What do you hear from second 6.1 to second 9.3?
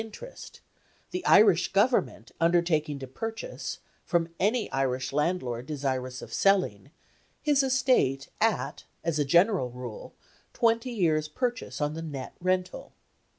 of selling, his estate at (as a